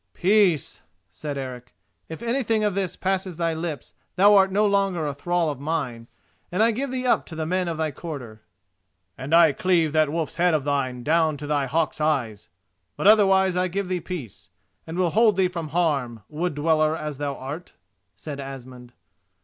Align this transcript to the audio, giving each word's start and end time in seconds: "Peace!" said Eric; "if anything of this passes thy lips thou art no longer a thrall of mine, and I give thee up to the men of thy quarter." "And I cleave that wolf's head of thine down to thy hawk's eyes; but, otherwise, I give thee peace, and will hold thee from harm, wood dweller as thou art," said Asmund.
"Peace!" 0.15 0.81
said 1.11 1.37
Eric; 1.37 1.75
"if 2.09 2.23
anything 2.23 2.63
of 2.63 2.73
this 2.73 2.95
passes 2.95 3.37
thy 3.37 3.53
lips 3.53 3.93
thou 4.15 4.35
art 4.35 4.51
no 4.51 4.65
longer 4.65 5.05
a 5.05 5.13
thrall 5.13 5.51
of 5.51 5.59
mine, 5.59 6.07
and 6.51 6.63
I 6.63 6.71
give 6.71 6.89
thee 6.89 7.05
up 7.05 7.23
to 7.27 7.35
the 7.35 7.45
men 7.45 7.67
of 7.67 7.77
thy 7.77 7.91
quarter." 7.91 8.41
"And 9.15 9.31
I 9.35 9.51
cleave 9.51 9.91
that 9.91 10.11
wolf's 10.11 10.37
head 10.37 10.55
of 10.55 10.63
thine 10.63 11.03
down 11.03 11.37
to 11.37 11.45
thy 11.45 11.67
hawk's 11.67 12.01
eyes; 12.01 12.49
but, 12.97 13.05
otherwise, 13.05 13.55
I 13.55 13.67
give 13.67 13.89
thee 13.89 14.01
peace, 14.01 14.49
and 14.87 14.97
will 14.97 15.11
hold 15.11 15.37
thee 15.37 15.47
from 15.47 15.67
harm, 15.67 16.23
wood 16.27 16.55
dweller 16.55 16.97
as 16.97 17.19
thou 17.19 17.35
art," 17.35 17.75
said 18.15 18.39
Asmund. 18.39 18.93